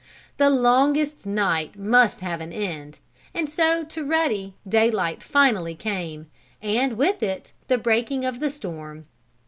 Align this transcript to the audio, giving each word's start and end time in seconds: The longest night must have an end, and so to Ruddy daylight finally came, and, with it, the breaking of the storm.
The 0.37 0.49
longest 0.49 1.27
night 1.27 1.77
must 1.77 2.21
have 2.21 2.41
an 2.41 2.51
end, 2.51 2.97
and 3.35 3.47
so 3.47 3.83
to 3.83 4.03
Ruddy 4.03 4.55
daylight 4.67 5.21
finally 5.21 5.75
came, 5.75 6.25
and, 6.59 6.93
with 6.97 7.21
it, 7.21 7.51
the 7.67 7.77
breaking 7.77 8.25
of 8.25 8.39
the 8.39 8.49
storm. 8.49 9.05